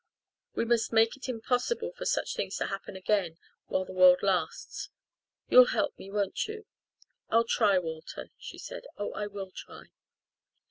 [0.55, 4.89] We must make it impossible for such things to happen again while the world lasts.
[5.47, 6.65] You'll help me, won't you?"
[7.29, 8.85] "I'll try, Walter," she said.
[8.97, 9.91] "Oh, I will try."